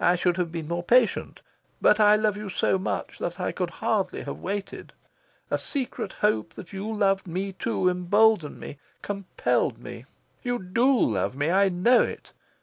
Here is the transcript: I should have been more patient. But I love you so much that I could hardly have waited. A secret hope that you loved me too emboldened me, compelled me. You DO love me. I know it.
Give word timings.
I 0.00 0.16
should 0.16 0.38
have 0.38 0.50
been 0.50 0.68
more 0.68 0.82
patient. 0.82 1.40
But 1.82 2.00
I 2.00 2.16
love 2.16 2.38
you 2.38 2.48
so 2.48 2.78
much 2.78 3.18
that 3.18 3.38
I 3.38 3.52
could 3.52 3.68
hardly 3.68 4.22
have 4.22 4.38
waited. 4.38 4.94
A 5.50 5.58
secret 5.58 6.14
hope 6.14 6.54
that 6.54 6.72
you 6.72 6.90
loved 6.90 7.26
me 7.26 7.52
too 7.52 7.90
emboldened 7.90 8.58
me, 8.58 8.78
compelled 9.02 9.76
me. 9.76 10.06
You 10.42 10.58
DO 10.60 10.98
love 11.10 11.34
me. 11.36 11.50
I 11.50 11.68
know 11.68 12.00
it. 12.00 12.32